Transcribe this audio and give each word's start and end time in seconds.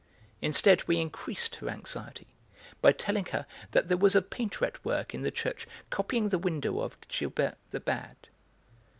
Instead, 0.41 0.87
we 0.87 0.99
increased 0.99 1.57
her 1.57 1.69
anxiety 1.69 2.25
by 2.81 2.91
telling 2.91 3.25
her 3.25 3.45
that 3.69 3.87
there 3.87 3.99
was 3.99 4.15
a 4.15 4.21
painter 4.23 4.65
at 4.65 4.83
work 4.83 5.13
in 5.13 5.21
the 5.21 5.29
church 5.29 5.67
copying 5.91 6.29
the 6.29 6.39
window 6.39 6.79
of 6.79 6.97
Gilbert 7.07 7.59
the 7.69 7.79
Bad. 7.79 8.15